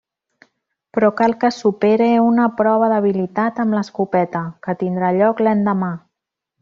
Però 0.97 1.09
cal 1.19 1.35
que 1.43 1.51
supere 1.57 2.07
una 2.29 2.47
prova 2.61 2.87
d'habilitat 2.93 3.61
amb 3.65 3.77
l'escopeta, 3.79 4.43
que 4.69 4.77
tindrà 4.81 5.13
lloc 5.19 5.45
l'endemà. 5.51 5.93